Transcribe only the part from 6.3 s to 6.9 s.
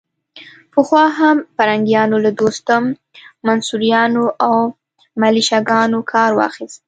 واخيست.